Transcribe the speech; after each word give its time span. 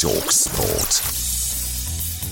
Talk 0.00 0.30
Sport. 0.30 1.02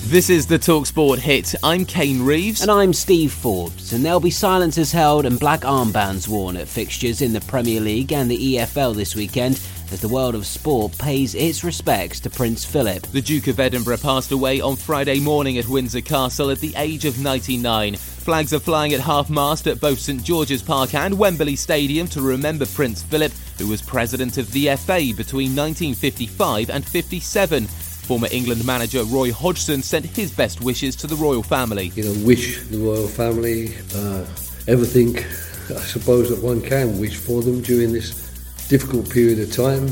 This 0.09 0.29
is 0.29 0.47
the 0.47 0.57
Talksport 0.57 1.17
hit. 1.17 1.53
I'm 1.61 1.83
Kane 1.83 2.23
Reeves. 2.23 2.61
And 2.61 2.71
I'm 2.71 2.93
Steve 2.93 3.33
Forbes. 3.33 3.91
And 3.91 4.05
there'll 4.05 4.21
be 4.21 4.29
silences 4.29 4.93
held 4.93 5.25
and 5.25 5.37
black 5.37 5.61
armbands 5.63 6.29
worn 6.29 6.55
at 6.55 6.69
fixtures 6.69 7.21
in 7.21 7.33
the 7.33 7.41
Premier 7.41 7.81
League 7.81 8.13
and 8.13 8.31
the 8.31 8.55
EFL 8.55 8.95
this 8.95 9.17
weekend 9.17 9.59
as 9.91 10.01
the 10.01 10.07
world 10.07 10.35
of 10.35 10.45
sport 10.45 10.97
pays 10.97 11.35
its 11.35 11.63
respects 11.63 12.19
to 12.19 12.29
Prince 12.29 12.65
Philip. 12.65 13.03
The 13.07 13.21
Duke 13.21 13.47
of 13.47 13.59
Edinburgh 13.59 13.97
passed 13.97 14.31
away 14.31 14.61
on 14.61 14.75
Friday 14.75 15.19
morning 15.19 15.57
at 15.57 15.67
Windsor 15.67 16.01
Castle 16.01 16.51
at 16.51 16.59
the 16.59 16.73
age 16.75 17.05
of 17.05 17.19
99. 17.19 17.95
Flags 17.95 18.53
are 18.53 18.59
flying 18.59 18.93
at 18.93 18.99
half 18.99 19.29
mast 19.29 19.67
at 19.67 19.79
both 19.79 19.99
St 19.99 20.23
George's 20.23 20.61
Park 20.61 20.93
and 20.93 21.17
Wembley 21.17 21.55
Stadium 21.55 22.07
to 22.07 22.21
remember 22.21 22.65
Prince 22.65 23.03
Philip, 23.03 23.31
who 23.57 23.67
was 23.67 23.81
president 23.81 24.37
of 24.37 24.51
the 24.51 24.67
FA 24.75 25.13
between 25.15 25.55
1955 25.55 26.69
and 26.69 26.85
57. 26.85 27.65
Former 27.65 28.27
England 28.31 28.65
manager 28.65 29.03
Roy 29.03 29.31
Hodgson 29.31 29.81
sent 29.81 30.05
his 30.05 30.31
best 30.31 30.61
wishes 30.61 30.95
to 30.97 31.07
the 31.07 31.15
royal 31.15 31.43
family. 31.43 31.91
You 31.95 32.03
know, 32.03 32.25
wish 32.25 32.61
the 32.67 32.77
royal 32.77 33.07
family 33.07 33.75
uh, 33.95 34.25
everything 34.67 35.17
I 35.69 35.81
suppose 35.81 36.29
that 36.29 36.41
one 36.41 36.61
can 36.61 36.97
wish 36.97 37.17
for 37.17 37.41
them 37.41 37.61
during 37.61 37.91
this 37.91 38.26
difficult 38.69 39.09
period 39.09 39.39
of 39.39 39.51
time, 39.53 39.85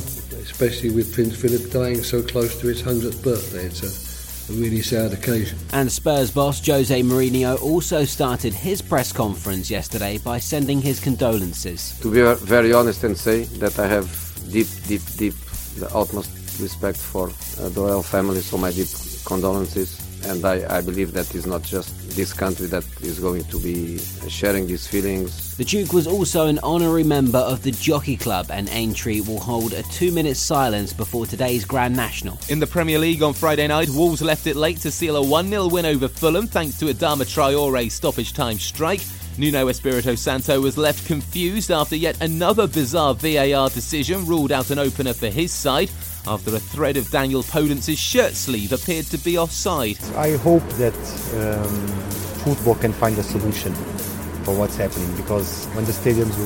especially 0.44 0.90
with 0.90 1.14
Prince 1.14 1.36
Philip 1.36 1.72
dying 1.72 2.04
so 2.04 2.22
close 2.22 2.60
to 2.60 2.68
his 2.68 2.84
100th 2.84 3.24
birthday. 3.24 3.66
It's 3.66 3.84
a, 3.84 4.52
a 4.52 4.56
really 4.56 4.82
sad 4.82 5.14
occasion. 5.14 5.58
And 5.72 5.90
Spurs 5.90 6.32
boss 6.32 6.66
Jose 6.66 7.02
Mourinho 7.02 7.62
also 7.62 8.04
started 8.04 8.54
his 8.54 8.82
press 8.82 9.14
conference 9.14 9.70
yesterday 9.70 10.18
by 10.18 10.40
sending 10.40 10.82
his 10.82 11.00
condolences. 11.00 11.98
To 12.02 12.12
be 12.12 12.22
very 12.46 12.74
honest 12.74 13.04
and 13.06 13.18
say 13.18 13.44
that 13.60 13.80
I 13.80 13.88
have 13.88 14.08
deep, 14.52 14.68
deep, 14.88 15.02
deep, 15.18 15.36
the 15.80 15.90
utmost 15.94 16.32
respect 16.60 16.98
for 16.98 17.30
uh, 17.30 17.70
the 17.70 17.82
royal 17.82 18.04
family, 18.04 18.42
so 18.42 18.58
my 18.58 18.72
deep 18.72 18.88
condolences. 19.26 20.02
And 20.26 20.44
I, 20.44 20.78
I 20.78 20.82
believe 20.82 21.14
that 21.14 21.34
is 21.36 21.46
not 21.46 21.64
just 21.64 22.10
this 22.16 22.34
country 22.34 22.68
that 22.68 22.84
is 23.02 23.20
going 23.20 23.44
to 23.46 23.60
be 23.60 24.00
sharing 24.28 24.68
these 24.68 24.88
feelings. 24.88 25.55
The 25.58 25.64
Duke 25.64 25.94
was 25.94 26.06
also 26.06 26.48
an 26.48 26.60
honorary 26.64 27.06
member 27.06 27.38
of 27.38 27.64
the 27.64 27.72
Jockey 27.72 28.18
Club, 28.18 28.48
and 28.50 28.68
Aintree 28.68 29.22
will 29.22 29.40
hold 29.40 29.72
a 29.72 29.84
two 29.84 30.12
minute 30.12 30.36
silence 30.36 30.92
before 30.92 31.26
today's 31.26 31.64
Grand 31.64 31.96
National. 31.96 32.38
In 32.50 32.60
the 32.60 32.68
Premier 32.68 33.00
League 33.00 33.24
on 33.24 33.32
Friday 33.34 33.66
night, 33.66 33.88
Wolves 33.88 34.22
left 34.22 34.48
it 34.48 34.58
late 34.58 34.80
to 34.82 34.92
seal 34.92 35.16
a 35.16 35.26
1 35.26 35.48
0 35.48 35.70
win 35.70 35.86
over 35.86 36.10
Fulham 36.10 36.46
thanks 36.46 36.78
to 36.80 36.90
a 36.90 36.94
Adama 36.94 37.24
Traore 37.24 37.90
stoppage 37.90 38.34
time 38.34 38.60
strike. 38.60 39.00
Nuno 39.38 39.70
Espirito 39.70 40.14
Santo 40.16 40.60
was 40.60 40.78
left 40.78 41.08
confused 41.08 41.72
after 41.72 41.96
yet 41.96 42.22
another 42.22 42.68
bizarre 42.68 43.14
VAR 43.14 43.70
decision 43.70 44.26
ruled 44.26 44.52
out 44.52 44.72
an 44.72 44.80
opener 44.80 45.14
for 45.14 45.28
his 45.28 45.54
side 45.54 45.90
after 46.28 46.54
a 46.54 46.60
thread 46.60 46.98
of 46.98 47.10
Daniel 47.12 47.44
Podence's 47.44 48.00
shirt 48.00 48.34
sleeve 48.34 48.74
appeared 48.74 49.06
to 49.06 49.18
be 49.20 49.38
offside. 49.38 50.00
I 50.16 50.36
hope 50.36 50.68
that 50.74 50.94
um, 51.34 51.88
football 52.44 52.76
can 52.76 52.92
find 52.92 53.18
a 53.18 53.24
solution 53.24 53.74
for 54.46 54.56
what's 54.56 54.76
happening 54.76 55.14
because 55.18 55.66
when 55.74 55.84
the 55.86 55.92
stadiums 55.92 56.38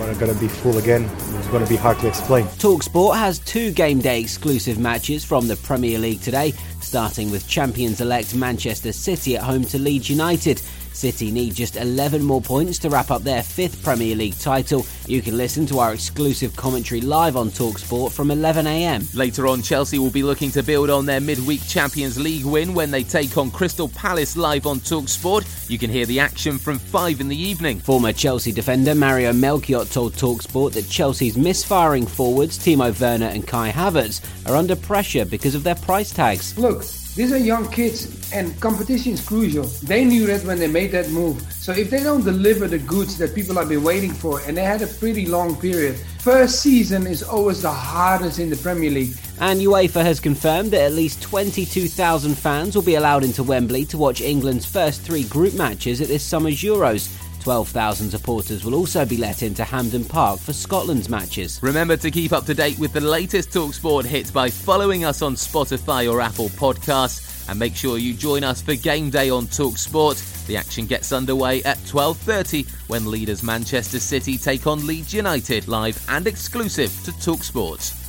are 0.00 0.14
going 0.14 0.32
to 0.32 0.40
be 0.40 0.48
full 0.48 0.78
again, 0.78 1.04
it's 1.36 1.46
going 1.48 1.62
to 1.62 1.68
be 1.68 1.76
hard 1.76 1.98
to 1.98 2.08
explain. 2.08 2.46
Talksport 2.46 3.16
has 3.16 3.38
two 3.38 3.70
game 3.70 4.00
day 4.00 4.20
exclusive 4.20 4.78
matches 4.78 5.24
from 5.24 5.46
the 5.46 5.56
Premier 5.56 5.98
League 5.98 6.22
today, 6.22 6.52
starting 6.80 7.30
with 7.30 7.46
champions 7.46 8.00
elect 8.00 8.34
Manchester 8.34 8.92
City 8.92 9.36
at 9.36 9.42
home 9.42 9.64
to 9.64 9.78
Leeds 9.78 10.08
United. 10.08 10.60
City 10.94 11.30
need 11.30 11.54
just 11.54 11.76
11 11.76 12.22
more 12.22 12.40
points 12.40 12.78
to 12.80 12.90
wrap 12.90 13.10
up 13.10 13.22
their 13.22 13.42
fifth 13.42 13.82
Premier 13.82 14.14
League 14.14 14.38
title. 14.38 14.86
You 15.06 15.20
can 15.22 15.36
listen 15.36 15.66
to 15.66 15.78
our 15.78 15.92
exclusive 15.92 16.54
commentary 16.56 17.00
live 17.00 17.36
on 17.36 17.50
Talksport 17.50 18.12
from 18.12 18.28
11am. 18.28 19.14
Later 19.14 19.46
on, 19.46 19.62
Chelsea 19.62 19.98
will 19.98 20.10
be 20.10 20.22
looking 20.22 20.50
to 20.52 20.62
build 20.62 20.90
on 20.90 21.06
their 21.06 21.20
midweek 21.20 21.66
Champions 21.66 22.18
League 22.18 22.44
win 22.44 22.74
when 22.74 22.90
they 22.90 23.02
take 23.02 23.36
on 23.36 23.50
Crystal 23.50 23.88
Palace 23.88 24.36
live 24.36 24.66
on 24.66 24.78
Talksport. 24.80 25.68
You 25.68 25.78
can 25.78 25.90
hear 25.90 26.06
the 26.06 26.20
action 26.20 26.58
from 26.58 26.78
5 26.78 27.20
in 27.20 27.28
the 27.28 27.36
evening. 27.36 27.80
Former 27.80 28.12
Chelsea 28.12 28.52
defender 28.52 28.94
Mario 28.94 29.32
Melchiot 29.32 29.90
told 29.90 30.14
Talksport 30.14 30.72
that 30.72 30.88
Chelsea's 30.88 31.36
misfiring 31.36 32.06
forwards 32.06 32.58
Timo 32.58 32.98
Werner 33.00 33.26
and 33.26 33.46
Kai 33.46 33.70
Havertz 33.70 34.20
are 34.48 34.56
under 34.56 34.76
pressure 34.76 35.24
because 35.24 35.54
of 35.54 35.64
their 35.64 35.74
price 35.74 36.12
tags. 36.12 36.56
Look, 36.58 36.84
these 37.14 37.32
are 37.32 37.38
young 37.38 37.70
kids 37.70 38.32
and 38.32 38.60
competition 38.60 39.12
is 39.12 39.24
crucial. 39.24 39.62
They 39.84 40.04
knew 40.04 40.26
that 40.26 40.44
when 40.44 40.58
they 40.58 40.66
made 40.66 40.90
that 40.92 41.10
move. 41.10 41.40
So 41.52 41.70
if 41.70 41.88
they 41.88 42.02
don't 42.02 42.24
deliver 42.24 42.66
the 42.66 42.80
goods 42.80 43.16
that 43.18 43.36
people 43.36 43.54
have 43.54 43.68
been 43.68 43.84
waiting 43.84 44.12
for, 44.12 44.40
and 44.40 44.56
they 44.56 44.64
had 44.64 44.82
a 44.82 44.88
pretty 44.88 45.26
long 45.26 45.54
period, 45.54 45.96
first 46.18 46.60
season 46.60 47.06
is 47.06 47.22
always 47.22 47.62
the 47.62 47.70
hardest 47.70 48.40
in 48.40 48.50
the 48.50 48.56
Premier 48.56 48.90
League. 48.90 49.16
And 49.40 49.60
UEFA 49.60 50.02
has 50.02 50.18
confirmed 50.18 50.72
that 50.72 50.80
at 50.82 50.92
least 50.92 51.22
22,000 51.22 52.34
fans 52.34 52.74
will 52.74 52.82
be 52.82 52.96
allowed 52.96 53.22
into 53.22 53.44
Wembley 53.44 53.84
to 53.86 53.96
watch 53.96 54.20
England's 54.20 54.66
first 54.66 55.02
three 55.02 55.22
group 55.22 55.54
matches 55.54 56.00
at 56.00 56.08
this 56.08 56.24
summer's 56.24 56.60
Euros. 56.62 57.16
12,000 57.44 58.08
supporters 58.08 58.64
will 58.64 58.74
also 58.74 59.04
be 59.04 59.18
let 59.18 59.42
into 59.42 59.64
Hampden 59.64 60.02
Park 60.02 60.40
for 60.40 60.54
Scotland's 60.54 61.10
matches. 61.10 61.60
Remember 61.62 61.94
to 61.94 62.10
keep 62.10 62.32
up 62.32 62.46
to 62.46 62.54
date 62.54 62.78
with 62.78 62.94
the 62.94 63.00
latest 63.02 63.50
Talksport 63.50 64.06
hits 64.06 64.30
by 64.30 64.48
following 64.48 65.04
us 65.04 65.20
on 65.20 65.34
Spotify 65.34 66.10
or 66.10 66.22
Apple 66.22 66.48
Podcasts 66.48 67.46
and 67.50 67.58
make 67.58 67.76
sure 67.76 67.98
you 67.98 68.14
join 68.14 68.44
us 68.44 68.62
for 68.62 68.74
game 68.74 69.10
day 69.10 69.28
on 69.28 69.46
Talksport. 69.48 70.46
The 70.46 70.56
action 70.56 70.86
gets 70.86 71.12
underway 71.12 71.62
at 71.64 71.76
12:30 71.84 72.66
when 72.88 73.10
leaders 73.10 73.42
Manchester 73.42 74.00
City 74.00 74.38
take 74.38 74.66
on 74.66 74.86
Leeds 74.86 75.12
United 75.12 75.68
live 75.68 76.02
and 76.08 76.26
exclusive 76.26 76.90
to 77.04 77.12
Talksport. 77.12 78.03